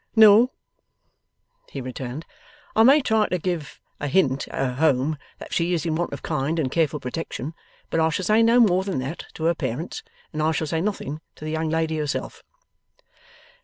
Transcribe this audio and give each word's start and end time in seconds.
'No,' 0.15 0.49
he 1.69 1.79
returned. 1.79 2.25
'I 2.75 2.81
may 2.81 3.01
try 3.01 3.27
to 3.27 3.37
give 3.37 3.79
a 3.99 4.07
hint 4.07 4.47
at 4.47 4.57
her 4.57 4.73
home 4.77 5.15
that 5.37 5.53
she 5.53 5.75
is 5.75 5.85
in 5.85 5.93
want 5.93 6.11
of 6.11 6.23
kind 6.23 6.57
and 6.57 6.71
careful 6.71 6.99
protection, 6.99 7.53
but 7.91 7.99
I 7.99 8.09
shall 8.09 8.25
say 8.25 8.41
no 8.41 8.59
more 8.59 8.83
than 8.83 8.97
that 8.97 9.25
to 9.35 9.43
her 9.43 9.53
parents, 9.53 10.01
and 10.33 10.41
I 10.41 10.53
shall 10.53 10.65
say 10.65 10.81
nothing 10.81 11.21
to 11.35 11.45
the 11.45 11.51
young 11.51 11.69
lady 11.69 11.97
herself. 11.99 12.41